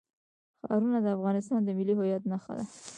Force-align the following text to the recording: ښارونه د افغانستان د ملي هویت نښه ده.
ښارونه 0.61 0.97
د 1.01 1.07
افغانستان 1.17 1.59
د 1.63 1.69
ملي 1.77 1.93
هویت 1.99 2.23
نښه 2.31 2.53
ده. 2.57 2.65